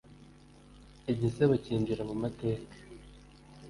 igisebo 1.11 1.53
kinjira 1.63 2.01
mu 2.09 2.15
mateka 2.21 2.75